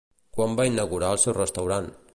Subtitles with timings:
[0.37, 1.95] Quan van inaugurar el seu restaurant?